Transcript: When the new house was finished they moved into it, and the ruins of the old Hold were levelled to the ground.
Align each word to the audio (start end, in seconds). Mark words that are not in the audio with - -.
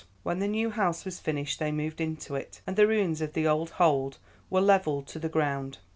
When 0.23 0.39
the 0.39 0.47
new 0.47 0.71
house 0.71 1.05
was 1.05 1.19
finished 1.19 1.59
they 1.59 1.71
moved 1.71 2.01
into 2.01 2.33
it, 2.33 2.61
and 2.65 2.75
the 2.75 2.87
ruins 2.87 3.21
of 3.21 3.33
the 3.33 3.47
old 3.47 3.69
Hold 3.77 4.17
were 4.49 4.59
levelled 4.59 5.05
to 5.09 5.19
the 5.19 5.29
ground. 5.29 5.77